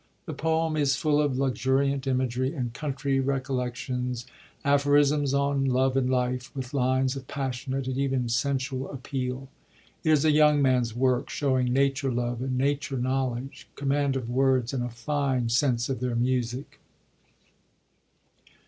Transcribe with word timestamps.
The 0.25 0.33
poem 0.33 0.75
is 0.75 0.95
full 0.95 1.21
of 1.21 1.37
luxuriant 1.37 2.07
imagery, 2.07 2.55
and 2.55 2.73
country 2.73 3.19
recollections, 3.19 4.25
aphorisms 4.65 5.31
on 5.31 5.63
love 5.65 5.95
and 5.95 6.09
life, 6.09 6.49
with 6.55 6.73
lines 6.73 7.15
of 7.15 7.27
passionate 7.27 7.85
and 7.85 7.95
even 7.99 8.27
sensual 8.27 8.89
appeal. 8.89 9.47
It 10.03 10.09
is 10.09 10.25
a 10.25 10.31
young 10.31 10.59
man's 10.59 10.95
work, 10.95 11.29
showing 11.29 11.71
nature 11.71 12.11
love 12.11 12.41
and 12.41 12.57
nature 12.57 12.97
knowledge, 12.97 13.67
command 13.75 14.15
of 14.15 14.27
words, 14.27 14.73
and 14.73 14.83
a 14.83 14.89
fine 14.89 15.49
sense 15.49 15.87
of 15.87 15.99
their 15.99 16.15
music. 16.15 16.79